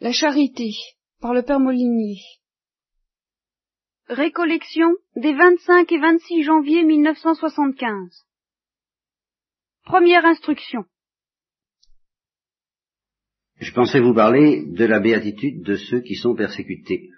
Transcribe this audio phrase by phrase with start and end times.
[0.00, 0.70] La charité,
[1.20, 2.20] par le Père Molinier.
[4.08, 8.26] Récollection des 25 et 26 janvier 1975.
[9.84, 10.84] Première instruction.
[13.58, 17.10] Je pensais vous parler de la béatitude de ceux qui sont persécutés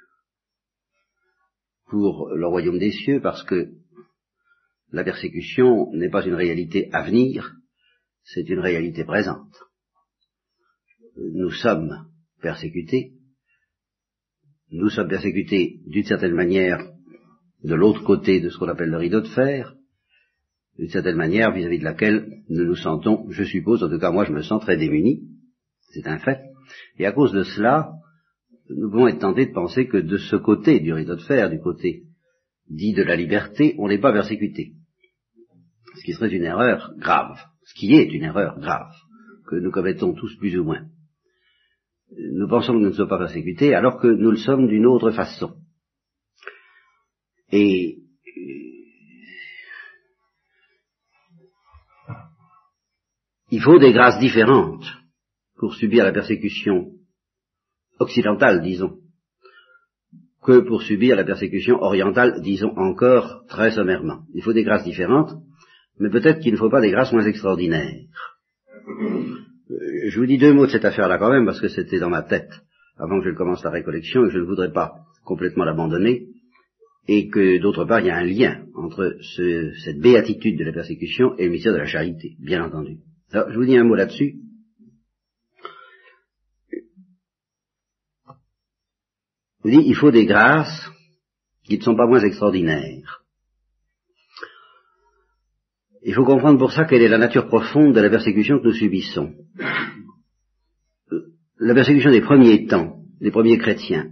[1.86, 3.72] pour le royaume des cieux, parce que
[4.90, 7.54] la persécution n'est pas une réalité à venir,
[8.22, 9.54] c'est une réalité présente.
[11.16, 13.12] Nous sommes persécutés,
[14.70, 16.92] nous sommes persécutés d'une certaine manière
[17.62, 19.74] de l'autre côté de ce qu'on appelle le rideau de fer,
[20.78, 24.24] d'une certaine manière vis-à-vis de laquelle nous nous sentons, je suppose, en tout cas moi
[24.24, 25.22] je me sens très démuni,
[25.92, 26.40] c'est un fait,
[26.98, 27.92] et à cause de cela,
[28.68, 31.60] nous pouvons être tentés de penser que de ce côté du rideau de fer, du
[31.60, 32.02] côté
[32.68, 34.72] dit de la liberté, on n'est pas persécuté.
[35.94, 38.92] Ce qui serait une erreur grave, ce qui est une erreur grave,
[39.48, 40.84] que nous commettons tous plus ou moins.
[42.10, 45.10] Nous pensons que nous ne sommes pas persécutés alors que nous le sommes d'une autre
[45.10, 45.56] façon.
[47.50, 47.98] Et
[53.50, 54.84] il faut des grâces différentes
[55.56, 56.92] pour subir la persécution
[57.98, 58.98] occidentale, disons,
[60.44, 64.24] que pour subir la persécution orientale, disons encore très sommairement.
[64.34, 65.32] Il faut des grâces différentes,
[65.98, 68.04] mais peut-être qu'il ne faut pas des grâces moins extraordinaires.
[69.68, 72.22] Je vous dis deux mots de cette affaire-là quand même, parce que c'était dans ma
[72.22, 72.50] tête
[72.98, 76.28] avant que je commence la récollection, et je ne voudrais pas complètement l'abandonner,
[77.08, 80.72] et que d'autre part il y a un lien entre ce, cette béatitude de la
[80.72, 82.98] persécution et le mystère de la charité, bien entendu.
[83.32, 84.36] Alors, je vous dis un mot là-dessus.
[86.70, 86.78] Je
[89.64, 90.90] vous dis, il faut des grâces
[91.64, 93.25] qui ne sont pas moins extraordinaires.
[96.08, 98.74] Il faut comprendre pour ça quelle est la nature profonde de la persécution que nous
[98.74, 99.32] subissons.
[101.58, 104.10] La persécution des premiers temps, des premiers chrétiens,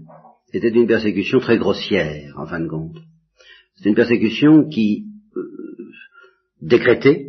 [0.53, 2.97] était une persécution très grossière, en fin de compte.
[3.77, 5.05] C'est une persécution qui
[5.37, 5.43] euh,
[6.61, 7.29] décrétait,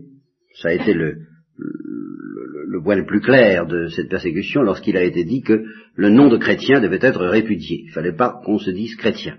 [0.55, 1.11] ça a été le,
[1.57, 6.09] le, le, point le plus clair de cette persécution lorsqu'il a été dit que le
[6.09, 7.81] nom de chrétien devait être répudié.
[7.83, 9.37] Il ne fallait pas qu'on se dise chrétien.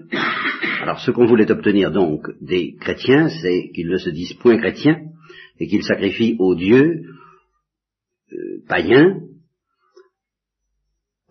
[0.82, 5.00] Alors ce qu'on voulait obtenir donc des chrétiens, c'est qu'ils ne se disent point chrétiens
[5.58, 7.02] et qu'ils sacrifient aux dieux
[8.32, 8.36] euh,
[8.68, 9.20] païens.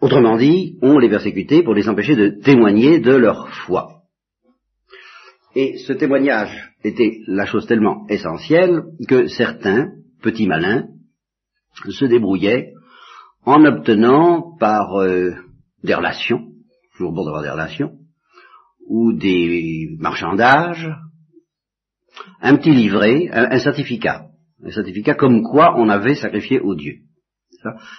[0.01, 4.03] Autrement dit, on les persécutait pour les empêcher de témoigner de leur foi.
[5.55, 10.87] Et ce témoignage était la chose tellement essentielle que certains, petits malins,
[11.89, 12.73] se débrouillaient
[13.45, 15.31] en obtenant par euh,
[15.83, 16.51] des relations,
[16.97, 17.93] toujours bon d'avoir des relations,
[18.87, 20.89] ou des marchandages,
[22.41, 24.27] un petit livret, un, certificat,
[24.63, 26.93] un certificat comme quoi on avait sacrifié au Dieu.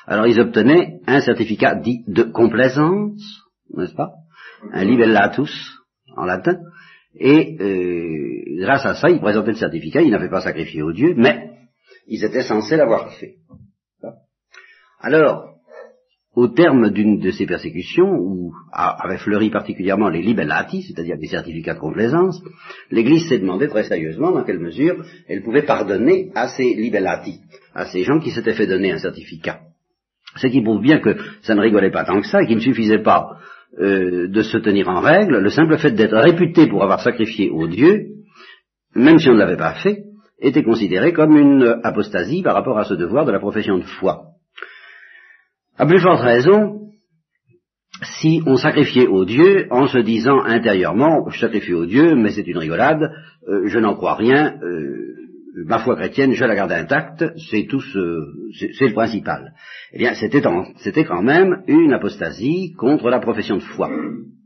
[0.06, 3.20] Alors ils obtenaient un certificat dit de complaisance,
[3.74, 4.12] n'est-ce pas?
[4.72, 5.52] Un libellatus
[6.16, 6.58] en latin,
[7.18, 11.14] et euh, grâce à ça, ils présentaient le certificat, ils n'avaient pas sacrifié au Dieu,
[11.16, 11.50] mais
[12.06, 13.36] ils étaient censés l'avoir fait.
[15.00, 15.55] Alors,
[16.36, 21.74] au terme d'une de ces persécutions, où avaient fleuri particulièrement les libellati, c'est-à-dire des certificats
[21.74, 22.42] de complaisance,
[22.90, 27.40] l'Église s'est demandé très sérieusement dans quelle mesure elle pouvait pardonner à ces libellati,
[27.74, 29.60] à ces gens qui s'étaient fait donner un certificat.
[30.36, 32.62] Ce qui prouve bien que ça ne rigolait pas tant que ça, et qu'il ne
[32.62, 33.38] suffisait pas
[33.80, 37.66] euh, de se tenir en règle, le simple fait d'être réputé pour avoir sacrifié au
[37.66, 38.08] Dieu,
[38.94, 40.02] même si on ne l'avait pas fait,
[40.38, 44.35] était considéré comme une apostasie par rapport à ce devoir de la profession de foi.
[45.78, 46.90] À plus forte raison,
[48.20, 52.46] si on sacrifiait au Dieu en se disant intérieurement, je sacrifie au Dieu, mais c'est
[52.46, 53.10] une rigolade,
[53.48, 55.16] euh, je n'en crois rien, euh,
[55.66, 57.98] ma foi chrétienne, je la garde intacte, c'est tout ce,
[58.58, 59.52] c'est le principal.
[59.92, 60.40] Eh bien, c'était
[61.04, 63.90] quand même une apostasie contre la profession de foi.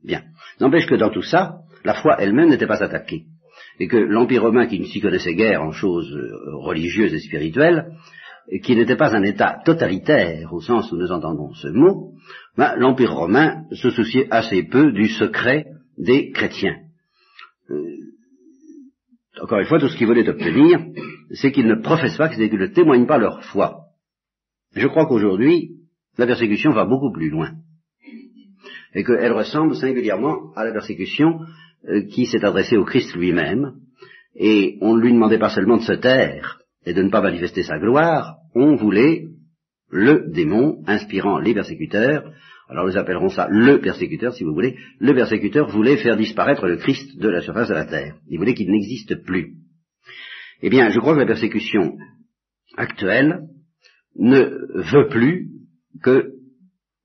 [0.05, 0.23] Bien.
[0.61, 3.23] N'empêche que dans tout ça, la foi elle-même n'était pas attaquée.
[3.79, 7.93] Et que l'Empire romain, qui ne s'y connaissait guère en choses euh, religieuses et spirituelles,
[8.59, 12.15] qui n'était pas un État totalitaire au sens où nous entendons ce mot,
[12.57, 15.67] ben, l'Empire romain se souciait assez peu du secret
[15.97, 16.77] des chrétiens.
[17.71, 17.97] Euh,
[19.41, 20.81] encore une fois, tout ce qu'ils voulaient obtenir,
[21.31, 23.85] c'est qu'ils ne professent pas, c'est qu'ils ne témoignent pas leur foi.
[24.75, 25.77] Je crois qu'aujourd'hui,
[26.19, 27.53] la persécution va beaucoup plus loin.
[28.95, 31.41] Et qu'elle ressemble singulièrement à la persécution
[31.89, 33.75] euh, qui s'est adressée au Christ lui-même.
[34.35, 37.63] Et on ne lui demandait pas seulement de se taire et de ne pas manifester
[37.63, 39.27] sa gloire, on voulait
[39.91, 42.33] le démon inspirant les persécuteurs,
[42.69, 46.77] alors nous appellerons ça le persécuteur si vous voulez, le persécuteur voulait faire disparaître le
[46.77, 48.17] Christ de la surface de la terre.
[48.29, 49.55] Il voulait qu'il n'existe plus.
[50.63, 51.97] Eh bien, je crois que la persécution
[52.77, 53.49] actuelle
[54.17, 54.41] ne
[54.75, 55.49] veut plus
[56.03, 56.35] que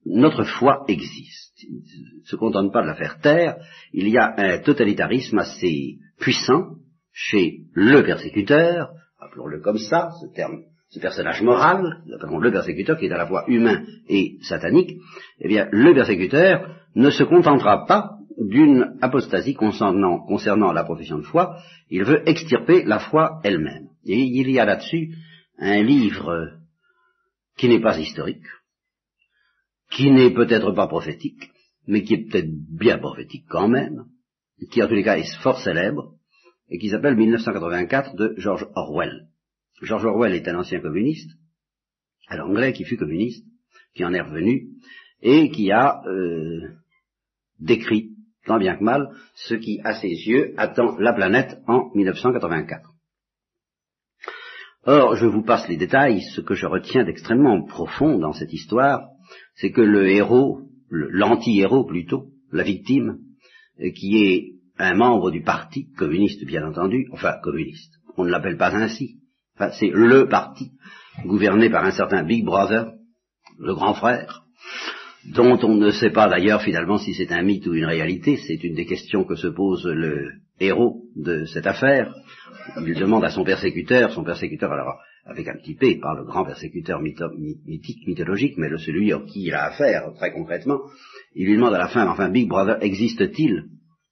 [0.05, 1.63] notre foi existe.
[1.63, 3.57] Il ne se contente pas de la faire taire,
[3.91, 6.75] il y a un totalitarisme assez puissant
[7.11, 8.89] chez le persécuteur,
[9.19, 13.27] appelons-le comme ça, ce terme, ce personnage moral, appelons le persécuteur qui est à la
[13.27, 14.97] fois humain et satanique,
[15.39, 21.23] eh bien, le persécuteur ne se contentera pas d'une apostasie concernant, concernant la profession de
[21.23, 21.57] foi,
[21.89, 23.89] il veut extirper la foi elle-même.
[24.05, 25.15] Et il y a là-dessus
[25.57, 26.51] un livre
[27.57, 28.45] qui n'est pas historique,
[29.91, 31.49] qui n'est peut-être pas prophétique,
[31.87, 34.05] mais qui est peut-être bien prophétique quand même,
[34.71, 36.13] qui en tous les cas est fort célèbre,
[36.69, 39.27] et qui s'appelle 1984 de George Orwell.
[39.81, 41.31] George Orwell est un ancien communiste,
[42.29, 43.45] un anglais qui fut communiste,
[43.93, 44.69] qui en est revenu,
[45.21, 46.69] et qui a euh,
[47.59, 48.11] décrit,
[48.45, 52.91] tant bien que mal, ce qui, à ses yeux, attend la planète en 1984.
[54.87, 59.07] Or, je vous passe les détails, ce que je retiens d'extrêmement profond dans cette histoire,
[59.55, 63.17] c'est que le héros, l'anti-héros plutôt, la victime,
[63.81, 68.57] euh, qui est un membre du parti communiste, bien entendu, enfin communiste, on ne l'appelle
[68.57, 69.19] pas ainsi,
[69.57, 70.71] c'est le parti,
[71.25, 72.91] gouverné par un certain Big Brother,
[73.59, 74.43] le grand frère,
[75.33, 78.63] dont on ne sait pas d'ailleurs finalement si c'est un mythe ou une réalité, c'est
[78.63, 82.13] une des questions que se pose le héros de cette affaire,
[82.85, 86.45] il demande à son persécuteur, son persécuteur alors avec un petit P, par le grand
[86.45, 90.81] persécuteur mythique, mythologique, mais le celui à qui il a affaire très concrètement,
[91.33, 93.65] il lui demande à la fin, enfin Big Brother existe-t-il?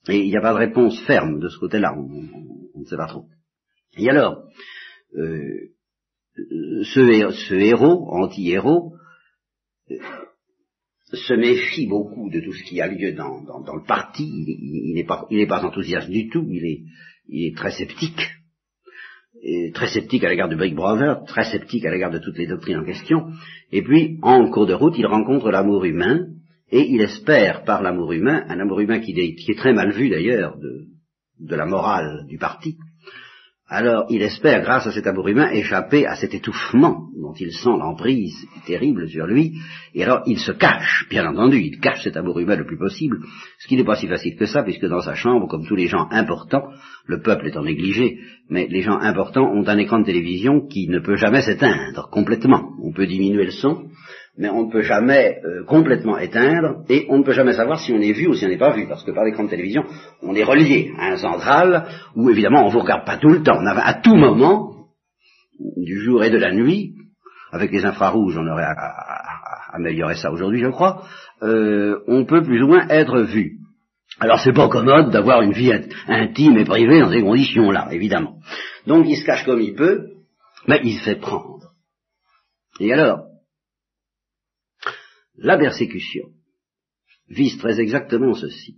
[0.10, 3.08] Et il n'y a pas de réponse ferme de ce côté-là, on, ne sait pas
[3.08, 3.26] trop.
[3.96, 4.44] Et alors,
[5.18, 5.74] euh,
[6.84, 8.94] ce, héros, anti-héros,
[9.92, 9.96] euh,
[11.14, 15.64] se méfie beaucoup de tout ce qui a lieu dans, le parti, il n'est pas,
[15.64, 16.88] enthousiaste du tout, il
[17.30, 18.32] est, très sceptique,
[19.76, 22.78] très sceptique à l'égard du Big Brother, très sceptique à l'égard de toutes les doctrines
[22.78, 23.28] en question,
[23.72, 26.26] et puis, en cours de route, il rencontre l'amour humain,
[26.72, 30.58] et il espère par l'amour humain, un amour humain qui, est très mal vu d'ailleurs
[30.58, 32.78] de la morale du parti,
[33.74, 37.76] alors il espère, grâce à cet amour humain, échapper à cet étouffement dont il sent
[37.80, 39.54] l'emprise terrible sur lui,
[39.96, 43.22] et alors il se cache, bien entendu, il cache cet amour humain le plus possible,
[43.58, 45.88] ce qui n'est pas si facile que ça, puisque dans sa chambre, comme tous les
[45.88, 46.68] gens importants,
[47.08, 51.00] le peuple étant négligé, mais les gens importants ont un écran de télévision qui ne
[51.00, 52.74] peut jamais s'éteindre complètement.
[52.84, 53.88] On peut diminuer le son,
[54.38, 57.92] mais on ne peut jamais euh, complètement éteindre, et on ne peut jamais savoir si
[57.94, 59.84] on est vu ou si on n'est pas vu, parce que par l'écran de télévision,
[60.22, 61.86] on est relié à un central,
[62.16, 64.72] où évidemment on ne vous regarde pas tout le temps, on a, à tout moment,
[65.78, 66.96] du jour et de la nuit,
[67.52, 68.66] avec les infrarouges, on aurait
[69.72, 71.04] amélioré ça aujourd'hui, je crois,
[71.44, 73.60] euh, on peut plus ou moins être vu.
[74.20, 75.72] Alors c'est pas commode d'avoir une vie
[76.08, 78.38] intime et privée dans ces conditions-là, évidemment.
[78.88, 80.08] Donc il se cache comme il peut,
[80.68, 81.72] mais il se fait prendre.
[82.80, 83.26] Et alors,
[85.38, 86.26] la persécution
[87.30, 88.78] vise très exactement ceci.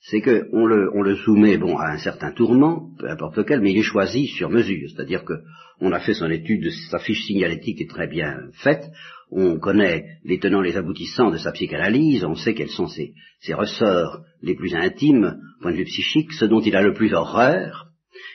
[0.00, 3.72] C'est qu'on le, on le soumet bon, à un certain tourment, peu importe lequel, mais
[3.72, 4.88] il est choisi sur mesure.
[4.90, 8.84] C'est-à-dire qu'on a fait son étude, sa fiche signalétique est très bien faite,
[9.30, 13.12] on connaît les tenants, les aboutissants de sa psychanalyse, on sait quels sont ses,
[13.52, 17.88] ressorts les plus intimes, point de vue psychique, ce dont il a le plus horreur,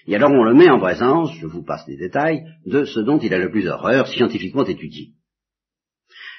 [0.06, 3.20] et alors on le met en présence, je vous passe les détails, de ce dont
[3.20, 5.14] il a le plus horreur scientifiquement étudié.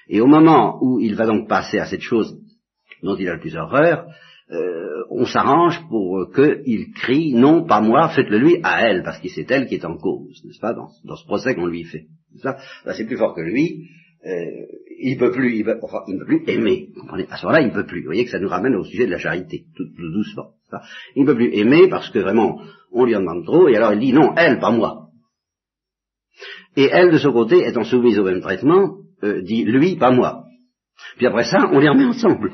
[0.08, 2.38] Et au moment où il va donc passer à cette chose
[3.02, 4.06] dont il a le plus horreur,
[4.50, 9.28] euh, on s'arrange pour qu'il crie non pas moi, faites-le lui à elle, parce que
[9.28, 12.06] c'est elle qui est en cause, n'est-ce pas, dans, ce procès qu'on lui fait.
[12.92, 13.88] C'est plus fort que lui.
[14.26, 14.30] Euh,
[15.00, 16.88] il peut plus, il, enfin, il ne peut plus aimer.
[17.30, 18.00] À ce moment-là, il ne peut plus.
[18.00, 20.52] Vous voyez que ça nous ramène au sujet de la charité, tout, doucement.
[20.70, 20.80] Ça.
[21.14, 23.92] Il ne peut plus aimer parce que vraiment, on lui en demande trop, et alors
[23.92, 25.08] il dit non, elle, pas moi.
[26.76, 30.44] Et elle, de son côté, étant soumise au même traitement, euh, dit lui, pas moi.
[31.16, 32.52] Puis après ça, on les remet ensemble.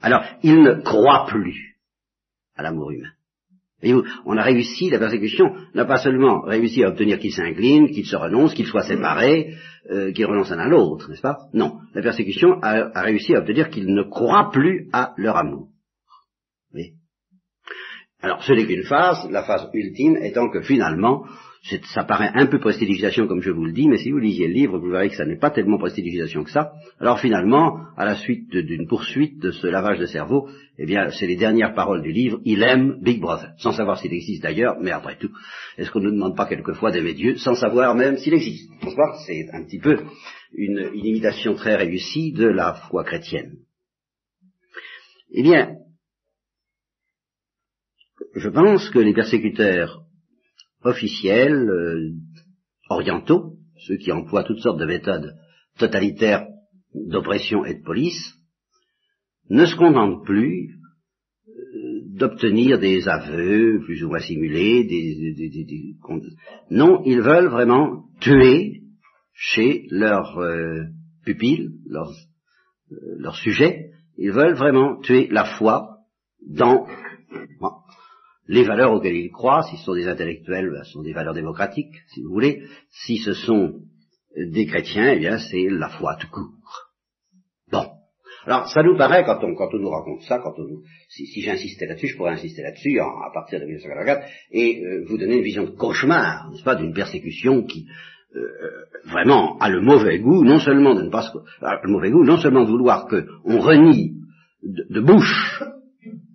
[0.00, 1.76] Alors, il ne croit plus
[2.56, 3.10] à l'amour humain.
[3.80, 8.06] Voyez-vous, on a réussi, la persécution n'a pas seulement réussi à obtenir qu'il s'incline, qu'il
[8.06, 9.54] se renonce, qu'il soit séparé,
[9.90, 11.36] euh, qu'il renonce l'un à l'autre, n'est-ce pas?
[11.52, 15.68] Non, la persécution a, réussi à obtenir qu'il ne croit plus à leur amour.
[16.72, 16.92] Oui.
[18.20, 21.26] Alors, ce n'est qu'une phase, la phase ultime étant que finalement,
[21.94, 24.52] ça paraît un peu prestidigisation comme je vous le dis, mais si vous lisiez le
[24.52, 26.72] livre, vous verrez que ça n'est pas tellement prestidigisation que ça.
[27.00, 31.26] Alors finalement, à la suite d'une poursuite de ce lavage de cerveau, eh bien, c'est
[31.26, 34.90] les dernières paroles du livre, il aime Big Brother, sans savoir s'il existe d'ailleurs, mais
[34.90, 35.30] après tout,
[35.78, 38.70] est-ce qu'on ne nous demande pas quelquefois d'aimer Dieu, sans savoir même s'il existe?
[39.26, 39.96] C'est un petit peu
[40.52, 43.56] une imitation très réussie de la foi chrétienne.
[45.32, 45.76] Eh bien,
[48.34, 50.04] je pense que les persécuteurs
[50.84, 52.10] officiels, euh,
[52.90, 53.54] orientaux,
[53.86, 55.34] ceux qui emploient toutes sortes de méthodes
[55.78, 56.46] totalitaires
[56.94, 58.34] d'oppression et de police,
[59.50, 60.70] ne se contentent plus
[61.48, 65.96] euh, d'obtenir des aveux plus ou moins simulés, des, des, des,
[66.70, 68.82] non, ils veulent vraiment tuer
[69.32, 70.84] chez leurs euh,
[71.24, 72.12] pupilles, leurs,
[72.92, 75.98] euh, leurs sujets, ils veulent vraiment tuer la foi
[76.46, 76.86] dans
[78.46, 81.34] les valeurs auxquelles ils croient, si ce sont des intellectuels, ben, ce sont des valeurs
[81.34, 83.80] démocratiques, si vous voulez, si ce sont
[84.36, 86.90] des chrétiens, eh bien c'est la foi tout court.
[87.70, 87.86] Bon.
[88.46, 90.66] Alors, ça nous paraît, quand on, nous raconte ça, quand on
[91.08, 95.16] si, si j'insistais là-dessus, je pourrais insister là-dessus à partir de 1944, et euh, vous
[95.16, 97.86] donner une vision de cauchemar, n'est-ce pas, d'une persécution qui,
[98.36, 98.46] euh,
[99.06, 101.32] vraiment, a le mauvais goût, non seulement de ne pas,
[101.62, 104.12] le mauvais goût, non seulement de vouloir qu'on renie
[104.62, 105.62] de bouche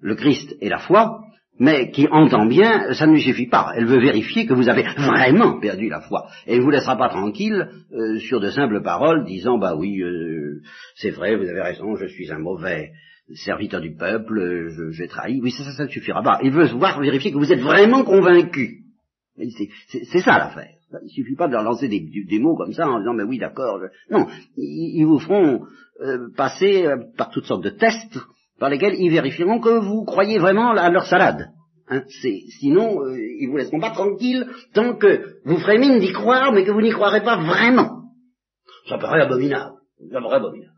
[0.02, 1.22] le Christ et la foi,
[1.60, 3.74] mais qui entend bien, ça ne lui suffit pas.
[3.76, 6.28] Elle veut vérifier que vous avez vraiment perdu la foi.
[6.48, 10.62] Elle ne vous laissera pas tranquille euh, sur de simples paroles disant, bah oui, euh,
[10.96, 12.92] c'est vrai, vous avez raison, je suis un mauvais
[13.36, 15.40] serviteur du peuple, j'ai trahi.
[15.44, 16.40] Oui, ça, ça, ne suffira pas.
[16.44, 18.86] Il veut voir vérifier que vous êtes vraiment convaincu.
[19.38, 20.74] C'est ça l'affaire.
[20.92, 23.38] Il ne suffit pas de leur lancer des, mots comme ça en disant mais oui
[23.38, 23.80] d'accord.
[24.10, 24.26] Non,
[24.58, 25.66] ils, vous feront
[26.02, 28.20] euh, passer par toutes sortes de tests
[28.60, 31.50] par lesquels ils vérifieront que vous croyez vraiment à leur salade.
[31.88, 32.04] Hein,
[32.60, 36.64] sinon, euh, ils vous laisseront pas tranquille tant que vous ferez mine d'y croire, mais
[36.64, 38.04] que vous n'y croirez pas vraiment.
[38.88, 39.76] Ça paraît abominable.
[40.12, 40.76] Ça paraît abominable.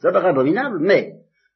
[0.00, 1.12] Ça paraît abominable, mais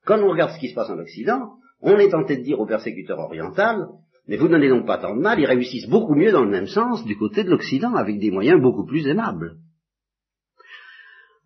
[0.06, 2.66] quand on regarde ce qui se passe en Occident, on est tenté de dire aux
[2.66, 3.98] persécuteurs orientaux,
[4.28, 6.66] mais vous donnez donc pas tant de mal, ils réussissent beaucoup mieux dans le même
[6.66, 9.56] sens du côté de l'Occident, avec des moyens beaucoup plus aimables.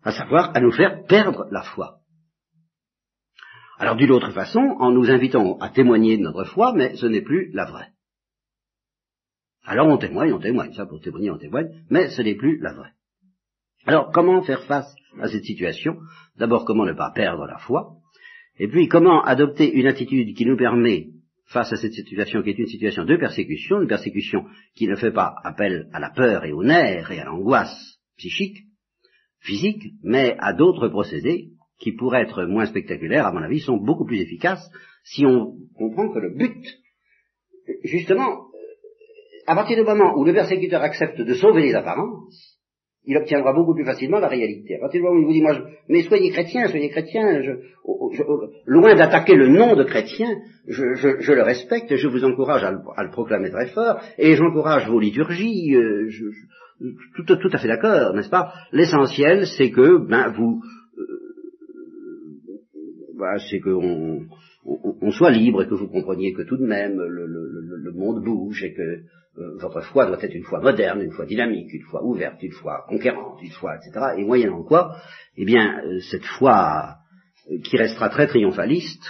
[0.03, 2.02] À savoir, à nous faire perdre la foi.
[3.83, 7.21] Alors d'une autre façon, en nous invitant à témoigner de notre foi, mais ce n'est
[7.21, 7.89] plus la vraie.
[9.65, 12.71] Alors on témoigne, on témoigne, ça pour témoigner on témoigne, mais ce n'est plus la
[12.71, 12.93] vraie.
[13.85, 15.97] Alors comment faire face à cette situation?
[16.37, 17.97] D'abord comment ne pas perdre la foi,
[18.57, 21.09] et puis comment adopter une attitude qui nous permet,
[21.47, 24.45] face à cette situation qui est une situation de persécution, une persécution
[24.77, 28.59] qui ne fait pas appel à la peur et au nerf et à l'angoisse psychique,
[29.41, 31.49] physique, mais à d'autres procédés
[31.83, 34.65] qui pourraient être moins spectaculaires, à mon avis, sont beaucoup plus efficaces
[35.03, 36.65] si on comprend que le but,
[37.83, 42.57] justement, euh, à partir du moment où le persécuteur accepte de sauver les apparences,
[43.05, 44.75] il obtiendra beaucoup plus facilement la réalité.
[44.77, 45.59] À partir du moment où il vous dit, moi,
[45.89, 47.51] mais soyez chrétien, soyez chrétien, je,
[48.65, 50.29] loin d'attaquer le nom de chrétien,
[50.65, 55.75] je, le respecte, je vous encourage à le, proclamer très fort, et j'encourage vos liturgies,
[55.75, 56.09] euh,
[57.17, 58.53] tout, tout, à fait d'accord, n'est-ce pas?
[58.71, 60.61] L'essentiel, c'est que, ben, vous,
[63.49, 64.27] c'est qu'on
[64.65, 68.73] on, soit libre et que vous compreniez que tout de même le, monde bouge et
[68.73, 72.41] que euh, votre foi doit être une foi moderne, une foi dynamique, une foi ouverte,
[72.43, 74.15] une foi conquérante, une foi, etc.
[74.17, 74.95] Et moyennant quoi,
[75.37, 76.97] eh bien, euh, cette foi
[77.49, 79.03] euh, qui restera très triomphaliste,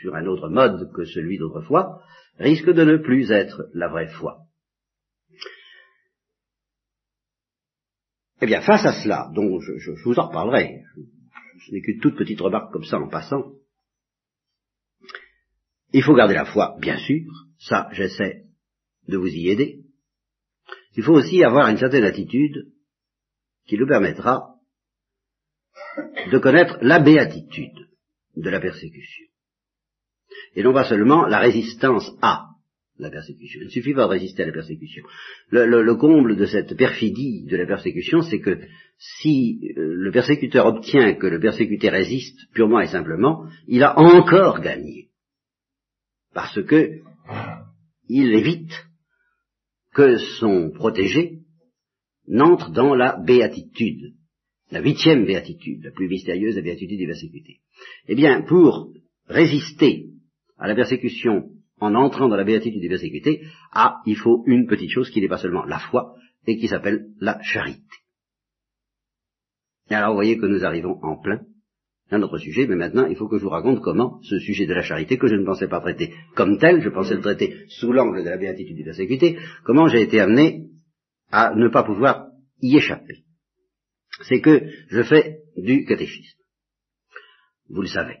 [0.00, 2.02] sur un autre mode que celui d'autrefois,
[2.38, 4.38] risque de ne plus être la vraie foi.
[8.40, 10.82] Eh bien, face à cela, donc je vous en reparlerai,
[11.66, 13.52] ce n'est qu'une toute petite remarque comme ça en passant.
[15.92, 18.44] Il faut garder la foi, bien sûr, ça j'essaie
[19.08, 19.80] de vous y aider.
[20.96, 22.72] Il faut aussi avoir une certaine attitude
[23.66, 24.54] qui nous permettra
[26.30, 27.88] de connaître la béatitude
[28.36, 29.26] de la persécution.
[30.54, 32.51] Et non pas seulement la résistance à
[32.98, 33.60] la persécution.
[33.60, 35.02] Il ne suffit pas de résister à la persécution.
[35.50, 38.60] Le, comble de cette perfidie de la persécution, c'est que
[38.98, 44.60] si euh, le persécuteur obtient que le persécuté résiste purement et simplement, il a encore
[44.60, 45.08] gagné.
[46.34, 47.00] Parce que
[48.08, 48.72] il évite
[49.94, 51.40] que son protégé
[52.26, 54.14] n'entre dans la béatitude,
[54.70, 57.60] la huitième béatitude, la plus mystérieuse la béatitude des persécutés.
[58.08, 58.92] Eh bien, pour
[59.28, 60.06] résister
[60.58, 61.50] à la persécution
[61.82, 65.28] en entrant dans la béatitude des persécutés, ah, il faut une petite chose qui n'est
[65.28, 66.14] pas seulement la foi,
[66.46, 67.82] et qui s'appelle la charité.
[69.90, 71.42] Et alors vous voyez que nous arrivons en plein
[72.10, 74.74] à notre sujet, mais maintenant il faut que je vous raconte comment ce sujet de
[74.74, 77.92] la charité, que je ne pensais pas traiter comme tel, je pensais le traiter sous
[77.92, 80.68] l'angle de la béatitude des persécutés, comment j'ai été amené
[81.30, 82.28] à ne pas pouvoir
[82.60, 83.24] y échapper.
[84.22, 86.38] C'est que je fais du catéchisme.
[87.68, 88.18] Vous le savez.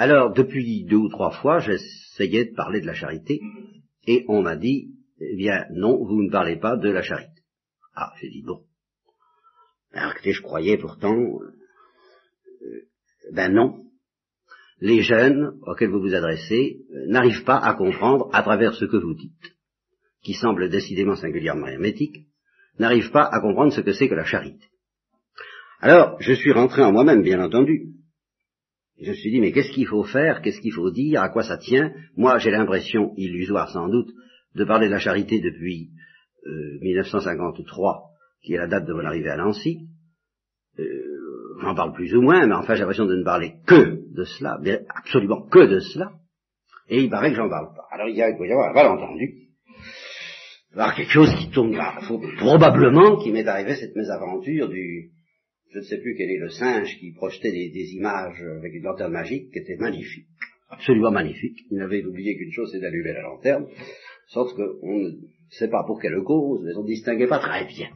[0.00, 3.38] Alors, depuis deux ou trois fois, j'essayais de parler de la charité,
[4.06, 7.42] et on m'a dit, eh bien, non, vous ne parlez pas de la charité.
[7.94, 8.62] Ah, j'ai dit, bon.
[9.92, 12.82] Alors, écoutez, je croyais pourtant, euh,
[13.34, 13.84] ben non.
[14.80, 18.96] Les jeunes auxquels vous vous adressez euh, n'arrivent pas à comprendre, à travers ce que
[18.96, 19.54] vous dites,
[20.22, 22.26] qui semble décidément singulièrement hermétique,
[22.78, 24.64] n'arrive pas à comprendre ce que c'est que la charité.
[25.80, 27.99] Alors, je suis rentré en moi-même, bien entendu.
[29.00, 31.42] Je me suis dit, mais qu'est-ce qu'il faut faire, qu'est-ce qu'il faut dire, à quoi
[31.42, 31.92] ça tient?
[32.16, 34.10] Moi, j'ai l'impression, illusoire sans doute,
[34.54, 35.90] de parler de la charité depuis
[36.82, 37.98] 1953, euh,
[38.42, 39.88] qui est la date de mon arrivée à Nancy.
[40.78, 40.84] Euh,
[41.60, 44.58] J'en parle plus ou moins, mais enfin j'ai l'impression de ne parler que de cela,
[44.88, 46.12] absolument que de cela.
[46.88, 47.86] Et il paraît que j'en parle pas.
[47.90, 49.34] Alors il y a, y un malentendu.
[50.72, 51.98] Il y avoir quelque chose qui tourne là.
[52.08, 55.10] Faut, probablement qu'il m'est arrivé cette mésaventure du,
[55.72, 59.12] je ne sais plus quel est le singe qui projetait des, images avec une lanterne
[59.12, 60.26] magique qui était magnifique.
[60.68, 61.58] Absolument magnifique.
[61.70, 63.66] Il n'avait oublié qu'une chose, c'est d'allumer la lanterne.
[64.28, 65.10] Sauf qu'on ne
[65.48, 67.90] sait pas pour quelle cause, mais on ne distinguait pas très bien.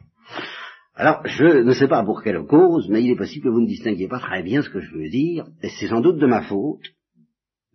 [0.93, 3.67] Alors, je ne sais pas pour quelle cause, mais il est possible que vous ne
[3.67, 6.43] distinguiez pas très bien ce que je veux dire, et c'est sans doute de ma
[6.47, 6.85] faute.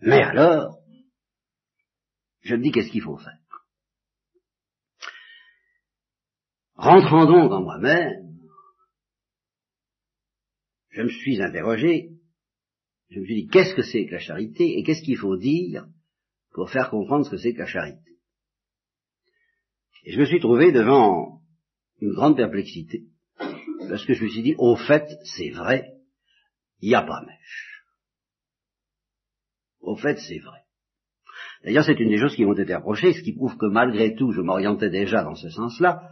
[0.00, 0.78] Mais alors,
[2.40, 3.36] je me dis qu'est-ce qu'il faut faire.
[6.76, 8.29] Rentrant donc en moi-même,
[10.90, 12.10] je me suis interrogé,
[13.10, 15.86] je me suis dit qu'est-ce que c'est que la charité et qu'est-ce qu'il faut dire
[16.52, 18.10] pour faire comprendre ce que c'est que la charité?
[20.04, 21.40] Et je me suis trouvé devant
[22.00, 23.04] une grande perplexité,
[23.88, 25.06] parce que je me suis dit, au fait,
[25.36, 25.92] c'est vrai,
[26.80, 27.84] il n'y a pas mèche.
[29.80, 30.60] Au fait, c'est vrai.
[31.64, 34.32] D'ailleurs, c'est une des choses qui m'ont été approchées, ce qui prouve que malgré tout,
[34.32, 36.08] je m'orientais déjà dans ce sens-là.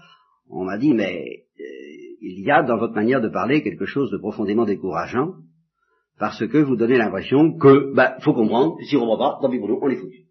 [0.50, 1.77] On m'a dit, mais euh,
[2.20, 5.34] il y a dans votre manière de parler quelque chose de profondément décourageant,
[6.18, 9.50] parce que vous donnez l'impression que, ben, faut comprendre, si on ne comprend pas, tant
[9.50, 10.24] pis pour nous, on est foutu.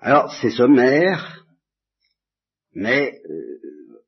[0.00, 1.44] Alors, c'est sommaire,
[2.74, 3.58] mais euh,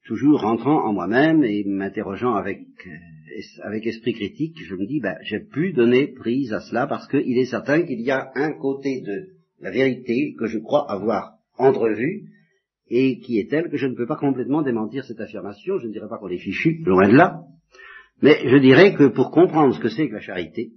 [0.06, 5.16] toujours rentrant en moi-même et m'interrogeant avec, euh, avec esprit critique, je me dis, ben,
[5.22, 9.02] j'ai pu donner prise à cela parce qu'il est certain qu'il y a un côté
[9.02, 12.30] de la vérité que je crois avoir entrevu
[12.90, 15.78] et qui est telle que je ne peux pas complètement démentir cette affirmation.
[15.78, 17.40] Je ne dirais pas qu'on est fichu, loin de là,
[18.20, 20.73] mais je dirais que pour comprendre ce que c'est que la charité,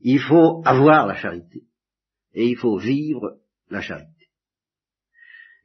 [0.00, 1.62] il faut avoir la charité
[2.34, 3.38] et il faut vivre
[3.70, 4.20] la charité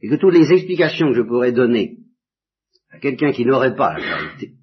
[0.01, 1.97] et que toutes les explications que je pourrais donner
[2.91, 4.53] à quelqu'un qui n'aurait pas la charité,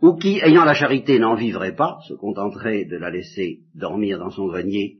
[0.00, 4.30] ou qui, ayant la charité, n'en vivrait pas, se contenterait de la laisser dormir dans
[4.30, 4.98] son grenier,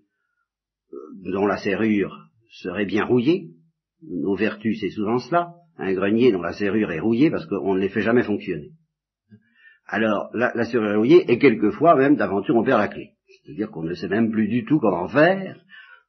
[0.92, 0.96] euh,
[1.32, 2.16] dont la serrure
[2.50, 3.50] serait bien rouillée,
[4.08, 7.80] nos vertus c'est souvent cela, un grenier dont la serrure est rouillée parce qu'on ne
[7.80, 8.70] les fait jamais fonctionner.
[9.86, 13.10] Alors, la, serrure est rouillée et quelquefois même d'aventure on perd la clé.
[13.44, 15.60] C'est-à-dire qu'on ne sait même plus du tout comment faire,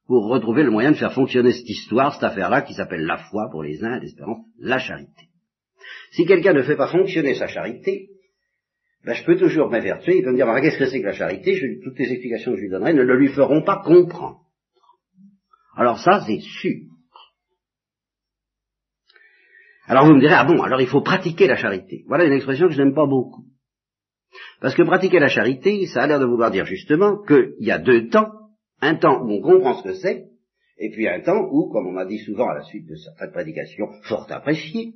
[0.06, 3.48] pour retrouver le moyen de faire fonctionner cette histoire, cette affaire-là, qui s'appelle la foi
[3.50, 5.28] pour les uns l'espérance, la charité.
[6.12, 8.08] Si quelqu'un ne fait pas fonctionner sa charité,
[9.04, 11.54] ben, je peux toujours m'avertir, il peut me dire, qu'est-ce que c'est que la charité?
[11.54, 14.40] Je, Toutes les explications que je lui donnerai ne le lui feront pas comprendre.
[15.76, 16.93] Alors ça, c'est sûr.
[19.86, 22.04] Alors vous me direz, ah bon, alors il faut pratiquer la charité.
[22.06, 23.44] Voilà une expression que je n'aime pas beaucoup.
[24.60, 27.78] Parce que pratiquer la charité, ça a l'air de vouloir dire justement qu'il y a
[27.78, 28.30] deux temps,
[28.80, 30.24] un temps où on comprend ce que c'est,
[30.78, 33.32] et puis un temps où, comme on m'a dit souvent à la suite de certaines
[33.32, 34.94] prédications fort appréciées,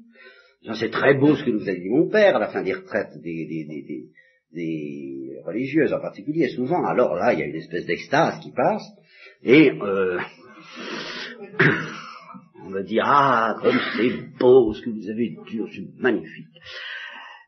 [0.74, 3.12] c'est très beau ce que nous a dit mon père à la fin des retraites
[3.22, 4.10] des, des,
[4.52, 8.82] des, religieuses en particulier, souvent, alors là, il y a une espèce d'extase qui passe,
[9.42, 10.18] et euh,
[12.68, 16.54] on me dit, ah, comme c'est beau ce que vous avez dit, c'est magnifique.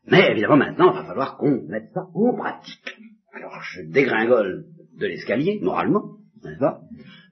[0.07, 2.97] Mais évidemment, maintenant, il va falloir qu'on mette ça en pratique.
[3.33, 4.65] Alors, je dégringole
[4.97, 6.81] de l'escalier, moralement, n'est-ce pas?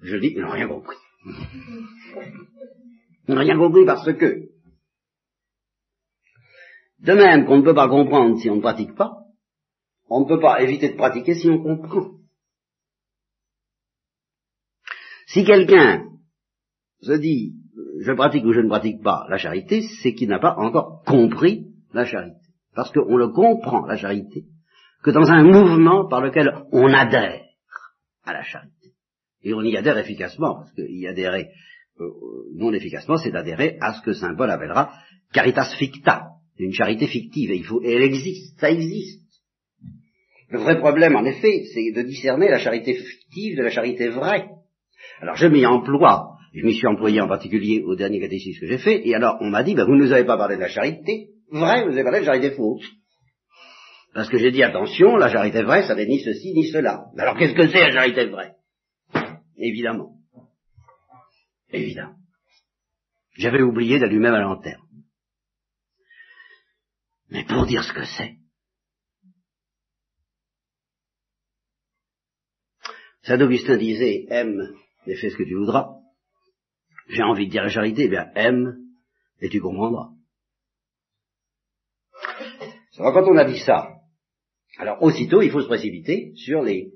[0.04, 0.98] Je dis, ils n'ont rien compris.
[3.28, 4.50] Ils n'ont rien compris parce que,
[7.00, 9.14] de même qu'on ne peut pas comprendre si on ne pratique pas,
[10.10, 12.12] on ne peut pas éviter de pratiquer si on comprend.
[15.26, 16.06] Si quelqu'un
[17.02, 17.59] se dit,
[18.00, 21.68] je pratique ou je ne pratique pas la charité, c'est qu'il n'a pas encore compris
[21.94, 22.38] la charité.
[22.76, 24.46] Parce qu'on le comprend, la charité,
[25.04, 27.42] que dans un mouvement par lequel on adhère
[28.24, 28.94] à la charité.
[29.44, 31.50] Et on y adhère efficacement, parce qu'y adhérer
[32.00, 32.10] euh,
[32.56, 34.94] non efficacement, c'est d'adhérer à ce que Saint Paul appellera
[35.34, 39.22] caritas ficta, une charité fictive, et, il faut, et elle existe, ça existe.
[40.50, 44.50] Le vrai problème, en effet, c'est de discerner la charité fictive de la charité vraie.
[45.22, 48.78] Alors je m'y emploie, je m'y suis employé en particulier au dernier catéchisme que j'ai
[48.78, 50.70] fait, et alors on m'a dit, ben, vous ne nous avez pas parlé de la
[50.70, 52.86] charité vraie, vous avez parlé de la charité fausse.
[54.14, 57.06] Parce que j'ai dit, attention, la charité vraie, ça n'est ni ceci ni cela.
[57.18, 58.56] Alors qu'est-ce que c'est la charité vraie?
[59.58, 60.16] Évidemment.
[61.72, 62.16] Évidemment.
[63.38, 64.82] J'avais oublié d'allumer ma lanterne.
[67.30, 68.36] Mais pour dire ce que c'est.
[73.22, 74.74] Saint Augustin disait, aime
[75.06, 75.99] et fais ce que tu voudras.
[77.10, 78.78] J'ai envie de dire la charité, eh bien aime
[79.42, 80.10] Et tu comprendras.
[82.98, 83.88] Alors quand on a dit ça,
[84.78, 86.92] alors aussitôt il faut se précipiter sur les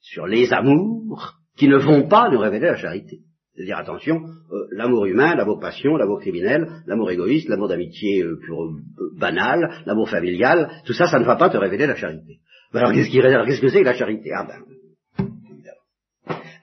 [0.00, 3.20] sur les amours qui ne vont pas nous révéler la charité.
[3.54, 8.64] C'est-à-dire, attention, euh, l'amour humain, l'amour passion, l'amour criminel, l'amour égoïste, l'amour d'amitié euh, pure,
[8.64, 12.40] euh, banal, l'amour familial, tout ça, ça ne va pas te révéler la charité.
[12.72, 14.30] Ben alors qu'est-ce, qu'est-ce que c'est la charité?
[14.36, 15.28] Ah ben,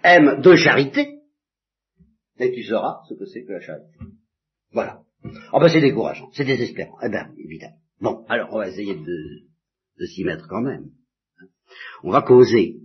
[0.04, 1.21] aime de charité,
[2.42, 3.94] et tu sauras ce que c'est que la charité.
[4.72, 5.02] Voilà.
[5.54, 6.98] Ah ben c'est décourageant, c'est désespérant.
[7.04, 7.78] Eh ben, évidemment.
[8.00, 10.90] Bon, alors on va essayer de, s'y mettre quand même.
[12.04, 12.80] On va causer.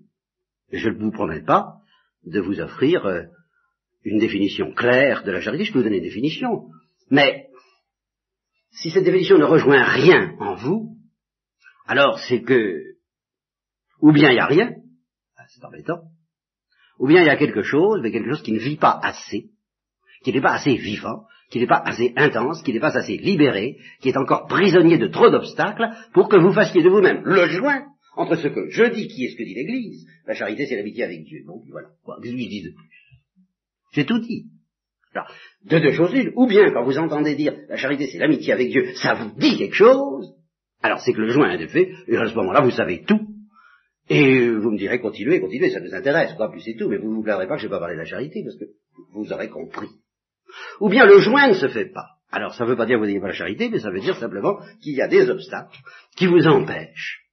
[0.70, 1.76] Je ne vous promets pas
[2.24, 3.22] de vous offrir euh,
[4.02, 6.68] une définition claire de la charité, je peux vous donner une définition.
[7.10, 7.48] Mais
[8.72, 10.98] si cette définition ne rejoint rien en vous,
[11.86, 12.96] alors c'est que,
[14.00, 14.74] ou bien il n'y a rien,
[15.36, 16.02] ah, c'est embêtant,
[16.98, 19.46] ou bien il y a quelque chose, mais quelque chose qui ne vit pas assez,
[20.24, 23.76] qui n'est pas assez vivant, qui n'est pas assez intense, qui n'est pas assez libéré,
[24.00, 27.84] qui est encore prisonnier de trop d'obstacles, pour que vous fassiez de vous-même le joint
[28.16, 30.06] entre ce que je dis, qui est ce que dit l'Église.
[30.26, 31.44] La charité, c'est l'amitié avec Dieu.
[31.46, 31.88] Donc voilà.
[32.22, 32.88] Qu'est-ce que je dis de plus
[33.92, 34.46] J'ai tout dit.
[35.14, 35.30] Alors,
[35.64, 36.32] de deux choses l'une.
[36.34, 39.56] Ou bien, quand vous entendez dire la charité, c'est l'amitié avec Dieu, ça vous dit
[39.56, 40.34] quelque chose,
[40.82, 43.35] alors c'est que le joint est fait, et à ce moment-là, vous savez tout.
[44.08, 47.10] Et vous me direz, continuez, continuez, ça nous intéresse, quoi, plus c'est tout, mais vous
[47.10, 48.66] ne vous plaindrez pas que je n'ai pas parlé de la charité, parce que
[49.12, 49.88] vous aurez compris.
[50.80, 52.06] Ou bien le joint ne se fait pas.
[52.30, 54.00] Alors ça ne veut pas dire que vous n'ayez pas la charité, mais ça veut
[54.00, 55.78] dire simplement qu'il y a des obstacles
[56.16, 57.26] qui vous empêchent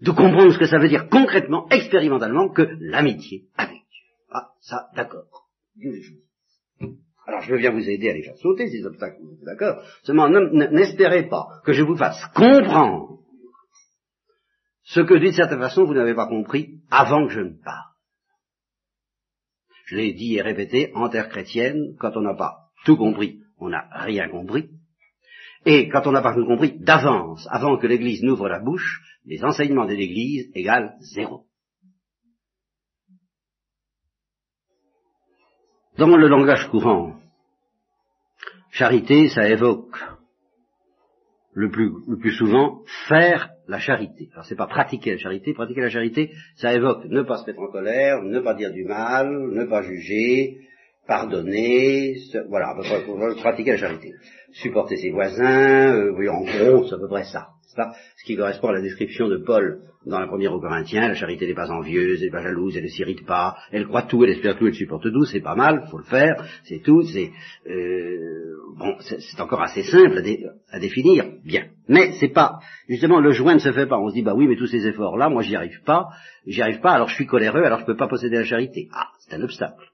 [0.00, 4.04] de comprendre ce que ça veut dire concrètement, expérimentalement, que l'amitié avec Dieu.
[4.30, 5.46] Ah, ça, d'accord.
[7.26, 11.28] Alors je veux bien vous aider à les faire sauter, ces obstacles, d'accord Seulement, n'espérez
[11.28, 13.20] pas que je vous fasse comprendre
[14.86, 17.92] ce que d'une certaine façon vous n'avez pas compris avant que je ne parle.
[19.86, 23.68] Je l'ai dit et répété, en terre chrétienne, quand on n'a pas tout compris, on
[23.68, 24.70] n'a rien compris.
[25.64, 29.44] Et quand on n'a pas tout compris d'avance, avant que l'Église n'ouvre la bouche, les
[29.44, 31.46] enseignements de l'Église égale zéro.
[35.98, 37.18] Dans le langage courant,
[38.70, 39.98] charité, ça évoque
[41.52, 44.28] le plus, le plus souvent faire la charité.
[44.32, 47.60] Alors c'est pas pratiquer la charité, pratiquer la charité, ça évoque ne pas se mettre
[47.60, 50.58] en colère, ne pas dire du mal, ne pas juger,
[51.06, 52.16] pardonner,
[52.48, 52.74] voilà,
[53.40, 54.12] pratiquer la charité.
[54.52, 57.48] Supporter ses voisins, euh, oui, en gros, c'est à peu près ça.
[58.16, 61.46] Ce qui correspond à la description de Paul dans la première aux Corinthiens, la charité
[61.46, 64.30] n'est pas envieuse, elle n'est pas jalouse, elle ne s'irrite pas, elle croit tout, elle
[64.30, 67.30] espère tout, elle supporte tout, c'est pas mal, faut le faire, c'est tout, c'est
[67.68, 70.22] euh, bon, c'est encore assez simple
[70.70, 71.66] à, définir, bien.
[71.88, 73.98] Mais c'est pas, justement, le joint ne se fait pas.
[73.98, 76.06] On se dit, bah oui, mais tous ces efforts-là, moi j'y arrive pas,
[76.46, 78.88] j'y arrive pas, alors je suis coléreux, alors je peux pas posséder la charité.
[78.92, 79.84] Ah, c'est un obstacle.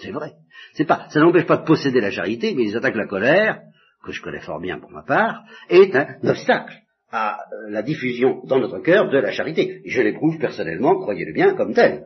[0.00, 0.32] C'est vrai.
[0.74, 3.60] C'est pas, ça n'empêche pas de posséder la charité, mais ils attaquent la colère,
[4.04, 6.74] que je connais fort bien pour ma part, est un obstacle
[7.10, 9.82] à euh, la diffusion dans notre cœur de la charité.
[9.86, 12.04] Je l'éprouve personnellement, croyez-le bien, comme tel.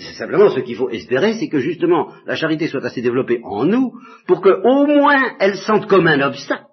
[0.00, 3.66] C'est simplement ce qu'il faut espérer, c'est que justement la charité soit assez développée en
[3.66, 3.92] nous
[4.26, 6.64] pour que au moins elle sente comme un obstacle,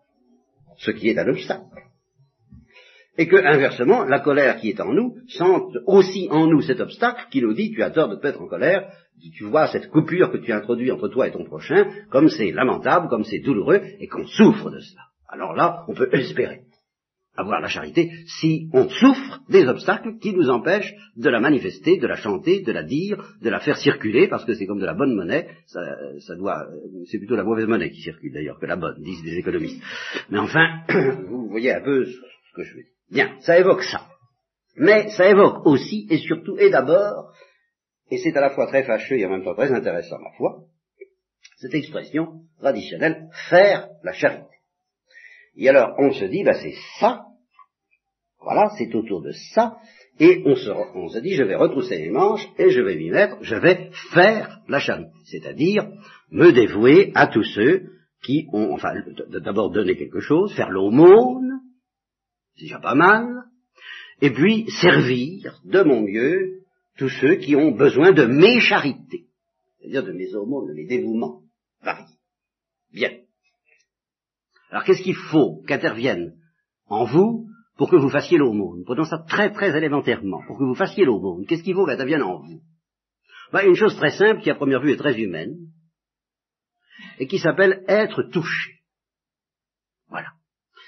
[0.77, 1.65] ce qui est un obstacle.
[3.17, 7.25] Et que, inversement, la colère qui est en nous sente aussi en nous cet obstacle
[7.31, 8.91] qui nous dit tu as tort de te mettre en colère,
[9.35, 13.07] tu vois cette coupure que tu introduis entre toi et ton prochain, comme c'est lamentable,
[13.09, 15.01] comme c'est douloureux, et qu'on souffre de cela.
[15.27, 16.61] Alors là, on peut espérer
[17.37, 22.07] avoir la charité si on souffre des obstacles qui nous empêchent de la manifester, de
[22.07, 24.95] la chanter, de la dire, de la faire circuler, parce que c'est comme de la
[24.95, 26.65] bonne monnaie, ça, doit,
[27.05, 29.81] c'est plutôt la mauvaise monnaie qui circule d'ailleurs que la bonne, disent des économistes.
[30.29, 30.81] Mais enfin,
[31.29, 32.17] vous voyez un peu ce
[32.55, 32.96] que je veux dire.
[33.11, 34.07] Bien, ça évoque ça.
[34.75, 37.33] Mais ça évoque aussi et surtout et d'abord,
[38.11, 40.63] et c'est à la fois très fâcheux et en même temps très intéressant ma foi,
[41.57, 44.45] cette expression traditionnelle, faire la charité.
[45.55, 47.23] Et alors, on se dit, bah, c'est ça,
[48.39, 49.77] voilà, c'est autour de ça,
[50.19, 53.09] et on se, on se dit, je vais retrousser les manches et je vais m'y
[53.09, 55.87] mettre, je vais faire la charité, c'est-à-dire
[56.31, 57.89] me dévouer à tous ceux
[58.23, 58.93] qui ont, enfin,
[59.29, 61.59] d'abord donner quelque chose, faire l'aumône,
[62.57, 63.43] c'est déjà pas mal,
[64.21, 66.61] et puis servir de mon mieux
[66.97, 69.27] tous ceux qui ont besoin de mes charités,
[69.79, 71.41] c'est-à-dire de mes aumônes, de mes dévouements
[71.81, 72.15] variés.
[72.91, 73.11] Bien.
[74.71, 76.33] Alors qu'est-ce qu'il faut qu'intervienne
[76.87, 78.83] en vous pour que vous fassiez l'aumône?
[78.85, 80.41] Prenons ça très très élémentairement.
[80.47, 82.61] Pour que vous fassiez l'aumône, qu'est-ce qu'il faut qu'intervienne en vous?
[83.53, 85.55] Ben, Une chose très simple qui à première vue est très humaine
[87.19, 88.81] et qui s'appelle être touché.
[90.09, 90.29] Voilà.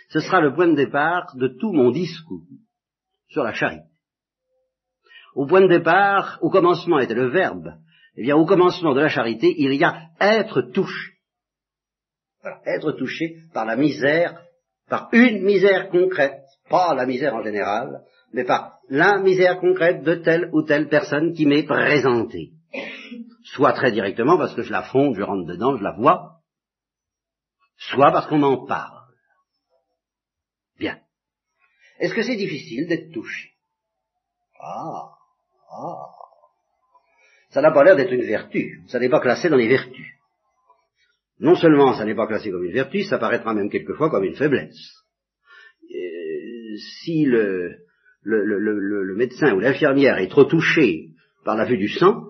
[0.09, 2.45] Ce sera le point de départ de tout mon discours
[3.27, 3.85] sur la charité.
[5.35, 7.75] Au point de départ, au commencement était le verbe,
[8.15, 11.13] eh bien au commencement de la charité, il y a être touché.
[12.65, 14.41] Être touché par la misère,
[14.89, 18.01] par une misère concrète, pas la misère en général,
[18.33, 22.51] mais par la misère concrète de telle ou telle personne qui m'est présentée.
[23.43, 26.39] Soit très directement parce que je la fonde, je rentre dedans, je la vois,
[27.77, 28.98] soit parce qu'on en parle.
[30.79, 30.97] Bien.
[31.99, 33.51] Est-ce que c'est difficile d'être touché?
[34.61, 35.11] Ah,
[35.71, 36.05] ah.
[37.49, 40.15] Ça n'a pas l'air d'être une vertu, ça n'est pas classé dans les vertus.
[41.39, 44.35] Non seulement ça n'est pas classé comme une vertu, ça paraîtra même quelquefois comme une
[44.35, 45.03] faiblesse.
[47.01, 47.77] Si le,
[48.21, 51.09] le, le, le médecin ou l'infirmière est trop touché
[51.43, 52.29] par la vue du sang,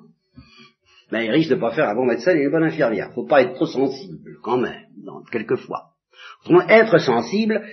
[1.12, 3.10] ben, il risque de pas faire un bon médecin et une bonne infirmière.
[3.12, 5.94] Il faut pas être trop sensible, quand même, dans, quelquefois.
[6.42, 7.64] Autrement, être sensible,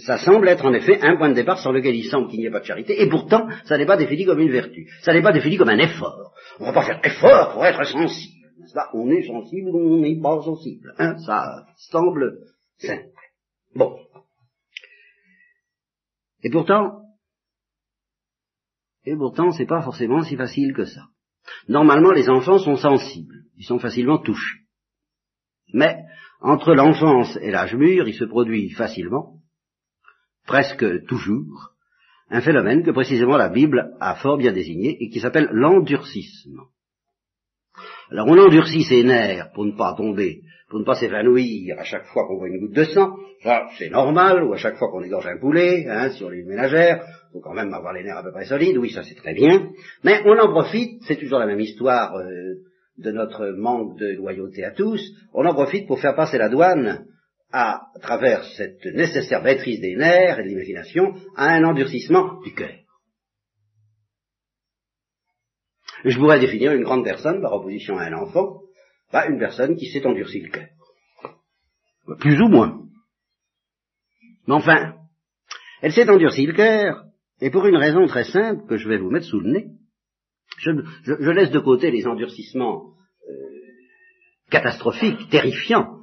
[0.00, 2.46] ça semble être en effet un point de départ sur lequel il semble qu'il n'y
[2.46, 4.88] ait pas de charité, et pourtant, ça n'est pas défini comme une vertu.
[5.02, 6.32] Ça n'est pas défini comme un effort.
[6.58, 8.34] On ne va pas faire effort pour être sensible.
[8.92, 10.94] On est sensible ou on n'est pas sensible.
[10.98, 11.16] Hein?
[11.18, 12.38] Ça semble
[12.78, 13.08] simple.
[13.74, 13.96] Bon.
[16.42, 17.00] Et pourtant,
[19.04, 21.02] et pourtant, c'est pas forcément si facile que ça.
[21.68, 24.58] Normalement, les enfants sont sensibles, ils sont facilement touchés.
[25.72, 25.96] Mais,
[26.40, 29.39] entre l'enfance et l'âge mûr, il se produit facilement,
[30.46, 31.70] presque toujours,
[32.30, 36.66] un phénomène que précisément la Bible a fort bien désigné et qui s'appelle l'endurcissement.
[38.10, 42.06] Alors on endurcit ses nerfs pour ne pas tomber, pour ne pas s'évanouir à chaque
[42.06, 45.02] fois qu'on voit une goutte de sang, ça c'est normal, ou à chaque fois qu'on
[45.02, 48.32] égorge un poulet, hein, sur les ménagères, faut quand même avoir les nerfs à peu
[48.32, 49.70] près solides, oui, ça c'est très bien,
[50.04, 52.54] mais on en profite, c'est toujours la même histoire euh,
[52.98, 55.00] de notre manque de loyauté à tous,
[55.32, 57.06] on en profite pour faire passer la douane
[57.52, 62.74] à, travers cette nécessaire maîtrise des nerfs et de l'imagination, à un endurcissement du cœur.
[66.04, 68.60] Je pourrais définir une grande personne par opposition à un enfant,
[69.10, 70.68] pas une personne qui s'est endurci le cœur.
[72.18, 72.80] Plus ou moins.
[74.46, 74.94] Mais enfin,
[75.82, 77.04] elle s'est endurci le cœur
[77.40, 79.66] et pour une raison très simple que je vais vous mettre sous le nez,
[80.58, 82.92] je, laisse de côté les endurcissements
[83.28, 83.32] euh,
[84.50, 85.99] catastrophiques, terrifiants,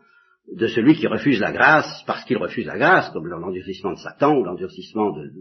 [0.54, 4.36] de celui qui refuse la grâce parce qu'il refuse la grâce, comme l'endurcissement de Satan
[4.38, 5.32] ou l'endurcissement de,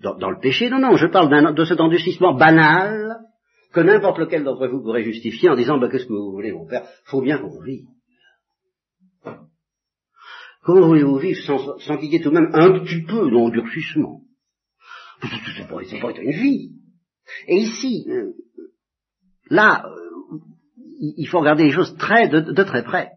[0.00, 0.68] dans, le péché.
[0.68, 3.18] Non, non, je parle de cet endurcissement banal
[3.72, 6.66] que n'importe lequel d'entre vous pourrait justifier en disant, bah, qu'est-ce que vous voulez, mon
[6.66, 6.86] père?
[7.04, 7.86] Faut bien qu'on vive.
[10.62, 14.20] Comment voulez-vous vivre sans, sans qu'il y ait tout de même un petit peu d'endurcissement?
[15.20, 15.28] Pas,
[15.68, 16.72] pas être une vie.
[17.46, 18.32] Et ici, euh,
[19.48, 20.38] là, euh,
[21.00, 23.10] il faut regarder les choses très de, très près.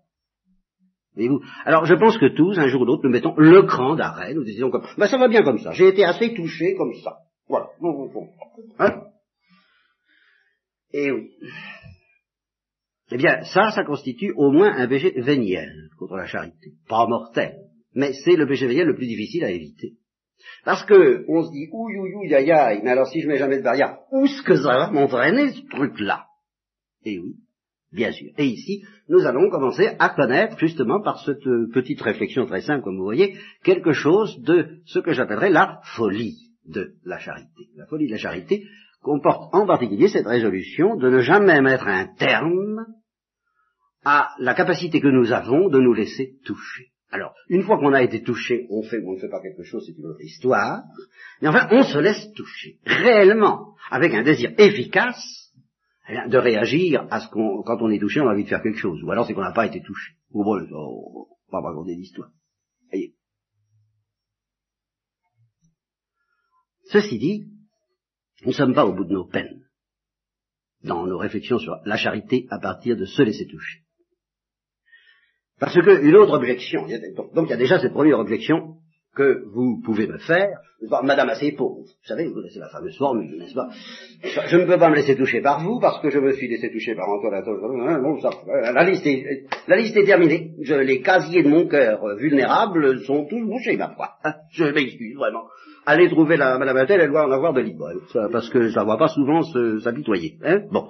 [1.16, 1.42] Voyez-vous?
[1.66, 4.44] Alors je pense que tous, un jour ou l'autre, nous mettons le cran d'arrêt, nous
[4.44, 7.18] disons comme, ben ça va bien comme ça, j'ai été assez touché comme ça.
[7.48, 7.68] Voilà.
[8.80, 9.02] Hein?
[10.92, 11.30] Et oui.
[13.12, 16.72] Eh bien, ça, ça constitue au moins un péché véniel contre la charité.
[16.88, 17.58] Pas mortel,
[17.94, 19.94] mais c'est le péché véniel le plus difficile à éviter.
[20.66, 23.38] Parce que, on se dit, ouïe, ouïe, ouïe, aïe, aïe, mais alors si je mets
[23.38, 26.26] jamais de barrière, où est-ce que ça va m'entraîner ce truc-là?
[27.06, 27.36] Eh oui,
[27.94, 28.32] bien sûr.
[28.38, 32.98] Et ici, nous allons commencer à connaître, justement, par cette petite réflexion très simple, comme
[32.98, 37.70] vous voyez, quelque chose de ce que j'appellerais la folie de la charité.
[37.76, 38.64] La folie de la charité
[39.02, 42.86] comporte en particulier cette résolution de ne jamais mettre un terme
[44.06, 46.88] à la capacité que nous avons de nous laisser toucher.
[47.12, 49.64] Alors, une fois qu'on a été touché, on fait ou on ne fait pas quelque
[49.64, 50.82] chose, c'est une autre histoire,
[51.42, 55.43] mais enfin, on se laisse toucher, réellement, avec un désir efficace
[56.08, 58.80] de réagir à ce qu'on, quand on est touché, on a envie de faire quelque
[58.80, 60.14] chose, ou alors c'est qu'on n'a pas été touché.
[60.32, 62.30] Ou bon, on va pas raconter d'histoire.
[62.90, 63.16] Voyez.
[66.86, 67.48] Ceci dit,
[68.42, 69.64] nous ne sommes pas au bout de nos peines
[70.84, 73.84] dans nos réflexions sur la charité à partir de se laisser toucher.
[75.60, 76.86] Parce que une autre objection,
[77.34, 78.83] donc il y a déjà cette première objection
[79.16, 80.60] que vous pouvez me faire,
[81.04, 81.82] madame assez pauvre.
[81.82, 83.70] Vous savez, connaissez la fameuse formule, n'est-ce pas?
[84.24, 86.72] Je ne peux pas me laisser toucher par vous, parce que je me suis laissé
[86.72, 90.52] toucher par Antoine bon, ça, la, liste est, la liste est terminée.
[90.58, 94.10] Les casiers de mon cœur vulnérables sont tous bouchés, ma foi.
[94.52, 95.44] Je m'excuse, vraiment.
[95.86, 97.90] Allez trouver la madame Attel, elle doit en avoir de libre,
[98.32, 99.42] parce que je la vois pas souvent
[99.80, 100.38] s'apitoyer.
[100.44, 100.88] Hein bon.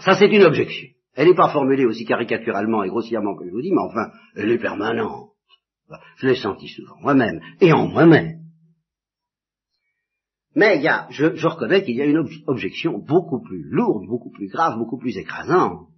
[0.00, 0.88] Ça, c'est une objection.
[1.14, 4.50] Elle n'est pas formulée aussi caricaturalement et grossièrement que je vous dis, mais enfin, elle
[4.50, 5.31] est permanente.
[6.16, 8.40] Je l'ai senti souvent moi-même, et en moi-même.
[10.54, 14.30] Mais il y a, je, reconnais qu'il y a une objection beaucoup plus lourde, beaucoup
[14.30, 15.88] plus grave, beaucoup plus écrasante,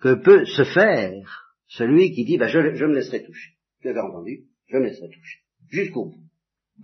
[0.00, 3.52] que peut se faire celui qui dit, ben, je, me laisserai toucher.
[3.82, 4.44] Vous avez entendu?
[4.66, 5.40] Je me laisserai toucher.
[5.68, 6.24] Jusqu'au bout.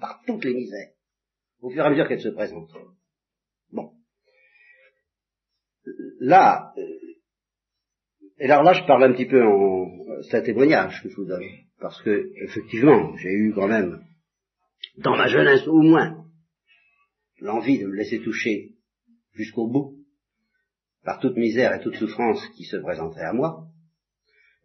[0.01, 0.93] Par toutes les misères.
[1.61, 2.95] Au fur et à mesure qu'elles se présenteront.
[3.71, 3.93] Bon
[6.21, 7.00] là, euh,
[8.41, 9.87] Et alors là, je parle un petit peu en...
[10.23, 11.45] C'est un témoignage que je vous donne.
[11.79, 14.01] Parce que, effectivement, j'ai eu quand même,
[14.99, 16.25] dans ma jeunesse au moins,
[17.41, 18.71] l'envie de me laisser toucher
[19.33, 19.97] jusqu'au bout
[21.05, 23.67] par toute misère et toute souffrance qui se présentait à moi.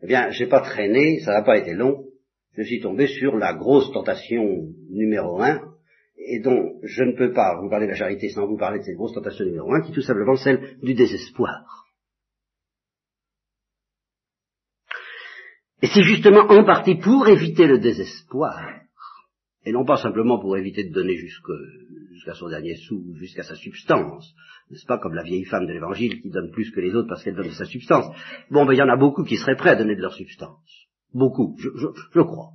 [0.02, 2.04] Eh bien, j'ai pas traîné, ça n'a pas été long,
[2.54, 5.62] je suis tombé sur la grosse tentation numéro un,
[6.18, 8.84] et dont je ne peux pas vous parler de la charité sans vous parler de
[8.84, 11.85] cette grosse tentation numéro un, qui est tout simplement celle du désespoir.
[15.82, 18.60] Et c'est justement en partie pour éviter le désespoir,
[19.66, 24.34] et non pas simplement pour éviter de donner jusqu'à son dernier sou, jusqu'à sa substance,
[24.70, 27.24] n'est-ce pas, comme la vieille femme de l'évangile qui donne plus que les autres parce
[27.24, 28.06] qu'elle donne sa substance.
[28.50, 30.88] Bon, ben il y en a beaucoup qui seraient prêts à donner de leur substance.
[31.14, 31.70] Beaucoup, je,
[32.14, 32.52] je, crois.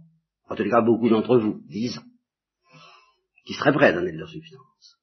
[0.49, 2.03] En tout cas, beaucoup d'entre vous, disons,
[3.47, 4.99] qui seraient prêts à donner de leur substance.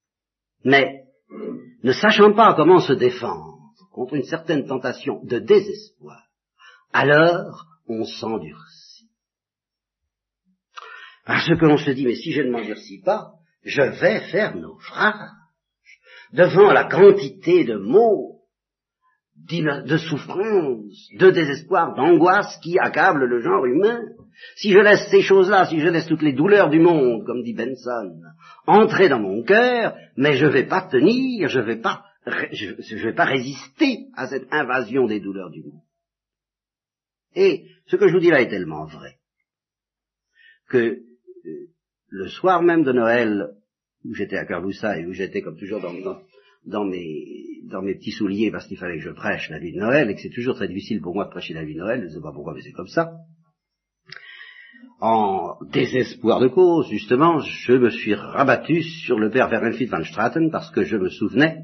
[0.63, 1.03] Mais,
[1.83, 3.57] ne sachant pas comment se défendre
[3.91, 6.23] contre une certaine tentation de désespoir,
[6.93, 9.09] alors on s'endurcit.
[11.25, 13.31] Parce que l'on se dit, mais si je ne m'endurcis pas,
[13.63, 15.29] je vais faire naufrage
[16.31, 18.37] devant la quantité de maux,
[19.49, 24.01] de souffrance, de désespoir, d'angoisse qui accable le genre humain.
[24.55, 27.53] Si je laisse ces choses-là, si je laisse toutes les douleurs du monde, comme dit
[27.53, 28.19] Benson,
[28.65, 31.81] entrer dans mon cœur, mais je ne vais pas tenir, je ne vais
[32.51, 35.81] je, vais pas résister à cette invasion des douleurs du monde.
[37.35, 39.17] Et ce que je vous dis là est tellement vrai
[40.69, 41.01] que euh,
[42.09, 43.49] le soir même de Noël,
[44.03, 48.51] où j'étais à Carloussa et où j'étais comme toujours dans, mes, dans mes petits souliers
[48.51, 50.67] parce qu'il fallait que je prêche la nuit de Noël et que c'est toujours très
[50.67, 52.61] difficile pour moi de prêcher la nuit de Noël, je ne sais pas pourquoi mais
[52.61, 53.11] c'est comme ça.
[54.99, 60.49] En désespoir de cause, justement, je me suis rabattu sur le père Vermenfield van Straten
[60.49, 61.59] parce que je me souvenais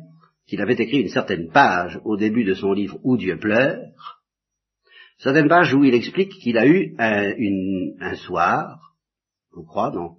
[0.45, 3.79] qu'il avait écrit une certaine page au début de son livre Où Dieu pleure,
[5.17, 8.79] certaine page où il explique qu'il a eu un, une, un soir,
[9.55, 10.15] je crois, non,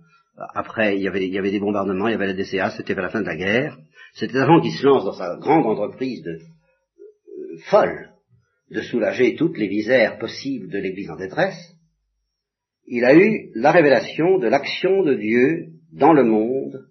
[0.55, 2.95] après il y, avait, il y avait des bombardements, il y avait la DCA, c'était
[2.95, 3.77] vers la fin de la guerre,
[4.15, 8.11] c'était avant qu'il se lance dans sa grande entreprise de euh, folle
[8.71, 11.75] de soulager toutes les misères possibles de l'Église en détresse,
[12.87, 16.89] il a eu la révélation de l'action de Dieu dans le monde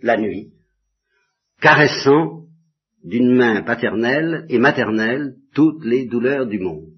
[0.00, 0.52] la nuit,
[1.60, 2.43] caressant
[3.04, 6.90] d'une main paternelle et maternelle toutes les douleurs du monde.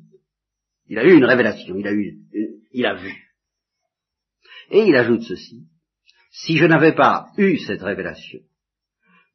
[0.87, 2.17] Il a eu une révélation, il a eu,
[2.73, 3.13] il a vu.
[4.71, 5.67] Et il ajoute ceci,
[6.31, 8.41] si je n'avais pas eu cette révélation,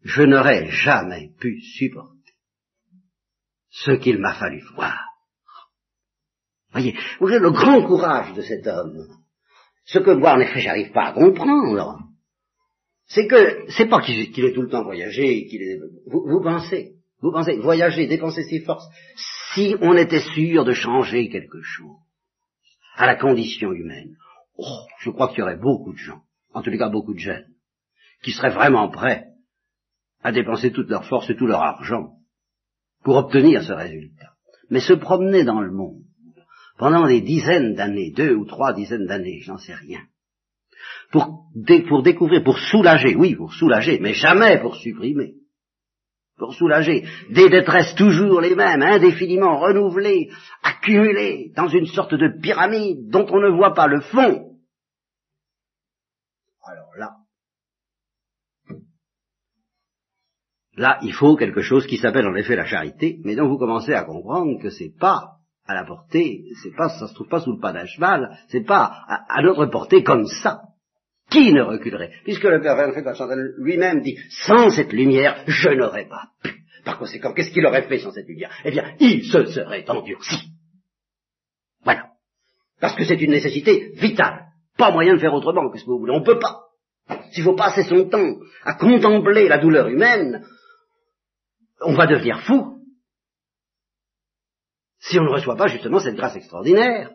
[0.03, 2.33] je n'aurais jamais pu supporter
[3.69, 4.99] ce qu'il m'a fallu voir.
[6.71, 9.07] Voyez, vous avez le grand courage de cet homme.
[9.83, 11.99] Ce que moi, en effet, j'arrive pas à comprendre,
[13.13, 15.79] c'est que c'est pas qu'il est tout le temps voyagé, qu'il est.
[16.07, 18.87] Vous, pensez, vous pensez voyager, dépenser ses forces,
[19.53, 21.97] si on était sûr de changer quelque chose
[22.95, 24.15] à la condition humaine.
[24.57, 26.21] Oh, je crois qu'il y aurait beaucoup de gens,
[26.53, 27.47] en tous les cas beaucoup de jeunes,
[28.23, 29.25] qui seraient vraiment prêts
[30.23, 32.13] à dépenser toute leur force et tout leur argent
[33.03, 34.33] pour obtenir ce résultat.
[34.69, 36.03] Mais se promener dans le monde
[36.77, 40.01] pendant des dizaines d'années, deux ou trois dizaines d'années, j'en sais rien,
[41.11, 45.33] pour, découvrir, pour soulager, oui, pour soulager, mais jamais pour supprimer,
[46.37, 50.29] pour soulager des détresses toujours les mêmes, indéfiniment renouvelées,
[50.63, 54.57] accumulées dans une sorte de pyramide dont on ne voit pas le fond.
[56.63, 57.11] Alors là,
[60.77, 63.93] Là, il faut quelque chose qui s'appelle en effet la charité, mais dont vous commencez
[63.93, 65.33] à comprendre que c'est pas
[65.67, 68.65] à la portée, c'est pas, ça se trouve pas sous le pas d'un cheval, c'est
[68.65, 70.61] pas à, notre portée comme ça.
[71.31, 72.11] Qui ne reculerait?
[72.25, 76.65] Puisque le Père Chantal lui-même dit, sans cette lumière, je n'aurais pas pu.
[76.83, 78.51] Par conséquent, qu'est-ce qu'il aurait fait sans cette lumière?
[78.65, 80.51] Eh bien, il se serait endurci.
[81.83, 82.09] Voilà.
[82.81, 84.47] Parce que c'est une nécessité vitale.
[84.77, 86.65] Pas moyen de faire autrement, qu'est-ce que vous voulez On peut pas.
[87.31, 90.45] S'il faut passer son temps à contempler la douleur humaine,
[91.79, 92.77] on va devenir fou
[94.99, 97.11] si on ne reçoit pas justement cette grâce extraordinaire.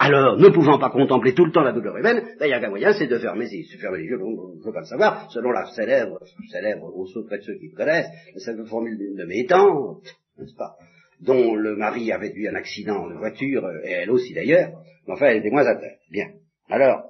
[0.00, 2.60] Alors, ne pouvant pas contempler tout le temps la douleur humaine, ben, il y a
[2.60, 5.28] qu'un moyen, c'est de fermer, se fermer les yeux, on ne peut pas le savoir,
[5.32, 6.20] selon la célèbre,
[6.52, 10.06] célèbre, au près de ceux qui connaissent, cette formule de mes tantes,
[10.38, 10.76] n'est-ce pas,
[11.20, 14.70] dont le mari avait eu un accident de voiture, et elle aussi d'ailleurs,
[15.06, 15.98] mais enfin, elle était moins terre.
[16.12, 16.28] Bien.
[16.70, 17.02] Alors,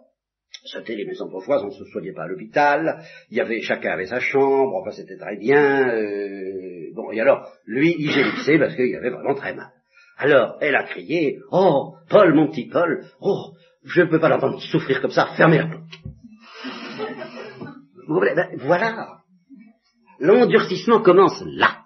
[0.65, 3.91] c'était les maisons bourgeoises, on ne se soignait pas à l'hôpital, il y avait, chacun
[3.91, 8.75] avait sa chambre, enfin c'était très bien, euh, bon, et alors, lui, il gémissait parce
[8.75, 9.73] qu'il avait vraiment très mal.
[10.19, 13.53] Alors, elle a crié, oh, Paul, mon petit Paul, oh,
[13.85, 15.85] je ne peux pas l'entendre souffrir comme ça, fermez la porte.
[18.09, 19.19] Ben, voilà.
[20.19, 21.85] L'endurcissement commence là.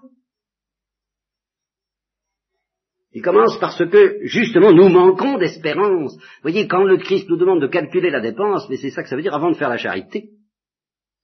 [3.13, 6.17] Il commence parce que, justement, nous manquons d'espérance.
[6.17, 9.11] Vous voyez, quand le Christ nous demande de calculer la dépense, mais c'est ça que
[9.11, 10.31] ça veut dire avant de faire la charité,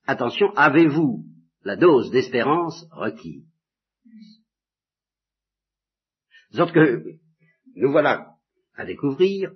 [0.06, 1.24] attention, avez-vous
[1.64, 3.47] la dose d'espérance requise?
[6.52, 7.02] Sorte que,
[7.74, 8.34] nous voilà
[8.74, 9.52] à découvrir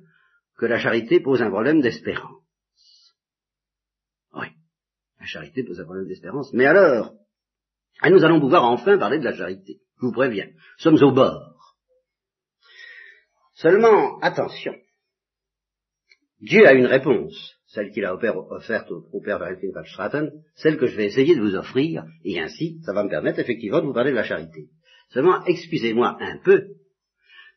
[0.59, 2.43] que la charité pose un problème d'espérance.
[4.34, 4.47] Oui,
[5.18, 6.53] la charité pose un problème d'espérance.
[6.53, 7.14] Mais alors,
[8.05, 9.80] et nous allons pouvoir enfin parler de la charité.
[10.01, 11.76] Je vous préviens, nous sommes au bord.
[13.55, 14.74] Seulement, attention,
[16.40, 20.86] Dieu a une réponse, celle qu'il a offerte au, père Valentin van Straten, celle que
[20.86, 23.93] je vais essayer de vous offrir, et ainsi, ça va me permettre effectivement de vous
[23.93, 24.68] parler de la charité.
[25.11, 26.66] Seulement, excusez-moi un peu,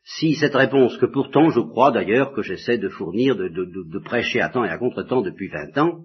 [0.06, 4.48] si cette réponse, que pourtant je crois d'ailleurs que j'essaie de fournir, de, prêcher à
[4.48, 6.04] temps et à contre-temps depuis vingt ans,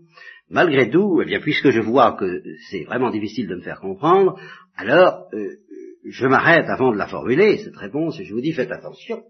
[0.50, 2.42] malgré tout, eh bien, puisque je vois que
[2.72, 4.40] c'est vraiment difficile de me faire comprendre,
[4.76, 5.58] alors euh,
[6.04, 9.22] je m'arrête avant de la formuler, cette réponse, et je vous dis faites attention.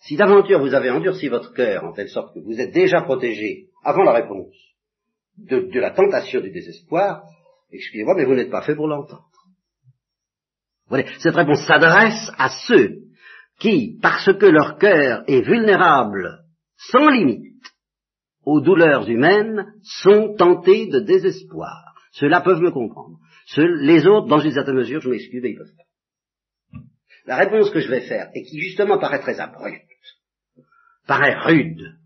[0.00, 3.68] Si d'aventure vous avez endurci votre cœur en telle sorte que vous êtes déjà protégé
[3.84, 4.54] avant la réponse
[5.38, 7.22] de, de la tentation du désespoir,
[7.72, 9.30] excusez-moi, mais vous n'êtes pas fait pour l'entendre.
[11.20, 13.11] Cette réponse s'adresse à ceux
[13.62, 16.40] qui, parce que leur cœur est vulnérable
[16.76, 17.64] sans limite
[18.44, 21.94] aux douleurs humaines, sont tentés de désespoir.
[22.10, 23.18] Ceux-là peuvent me comprendre.
[23.56, 26.80] les autres, dans une certaine mesure, je m'excuse, mais ils peuvent pas.
[27.24, 29.80] La réponse que je vais faire, et qui justement paraît très abrupte,
[31.06, 31.96] paraît rude,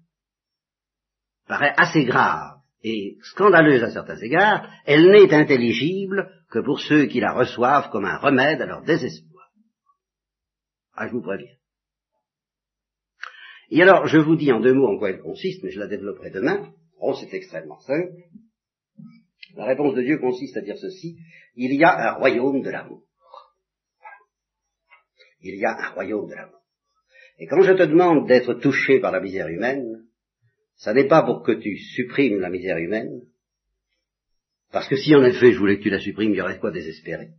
[1.48, 7.20] paraît assez grave et scandaleuse à certains égards, elle n'est intelligible que pour ceux qui
[7.20, 9.35] la reçoivent comme un remède à leur désespoir.
[10.96, 11.54] Ah, je vous préviens.
[13.70, 15.88] Et alors, je vous dis en deux mots en quoi elle consiste, mais je la
[15.88, 16.72] développerai demain.
[16.98, 18.12] Oh, c'est extrêmement simple.
[19.56, 21.18] La réponse de Dieu consiste à dire ceci,
[21.54, 23.02] il y a un royaume de l'amour.
[25.42, 26.60] Il y a un royaume de l'amour.
[27.38, 30.06] Et quand je te demande d'être touché par la misère humaine,
[30.76, 33.22] ça n'est pas pour que tu supprimes la misère humaine,
[34.72, 36.70] parce que si en effet je voulais que tu la supprimes, il y aurait quoi
[36.70, 37.30] désespérer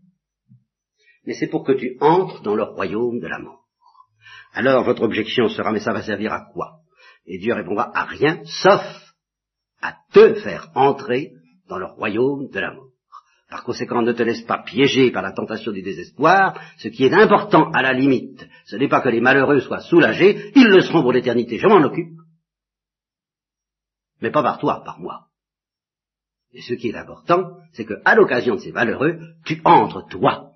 [1.27, 3.65] mais c'est pour que tu entres dans le royaume de la mort.
[4.53, 6.79] Alors votre objection sera, mais ça va servir à quoi?
[7.25, 8.81] Et Dieu répondra à rien, sauf
[9.81, 11.31] à te faire entrer
[11.67, 12.87] dans le royaume de la mort.
[13.49, 16.59] Par conséquent, ne te laisse pas piéger par la tentation du désespoir.
[16.77, 20.51] Ce qui est important à la limite, ce n'est pas que les malheureux soient soulagés,
[20.55, 22.17] ils le seront pour l'éternité, je m'en occupe.
[24.21, 25.27] Mais pas par toi, par moi.
[26.53, 30.46] Et ce qui est important, c'est que, à l'occasion de ces malheureux, tu entres, toi,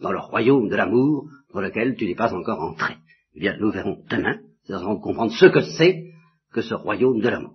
[0.00, 2.94] dans le royaume de l'amour dans lequel tu n'es pas encore entré.
[3.34, 4.38] Eh bien, nous verrons demain,
[4.68, 6.12] nous allons comprendre ce que c'est
[6.52, 7.54] que ce royaume de l'amour.